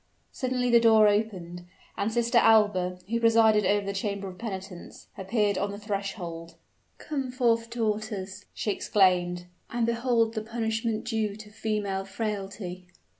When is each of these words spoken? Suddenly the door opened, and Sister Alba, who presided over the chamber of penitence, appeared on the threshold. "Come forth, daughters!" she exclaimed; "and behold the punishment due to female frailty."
Suddenly 0.31 0.71
the 0.71 0.79
door 0.79 1.07
opened, 1.07 1.63
and 1.95 2.11
Sister 2.11 2.39
Alba, 2.39 2.97
who 3.07 3.19
presided 3.19 3.67
over 3.67 3.85
the 3.85 3.93
chamber 3.93 4.27
of 4.29 4.39
penitence, 4.39 5.09
appeared 5.15 5.59
on 5.59 5.69
the 5.69 5.77
threshold. 5.77 6.55
"Come 6.97 7.29
forth, 7.29 7.69
daughters!" 7.69 8.45
she 8.51 8.71
exclaimed; 8.71 9.45
"and 9.69 9.85
behold 9.85 10.33
the 10.33 10.41
punishment 10.41 11.03
due 11.05 11.35
to 11.35 11.51
female 11.51 12.05
frailty." 12.05 12.87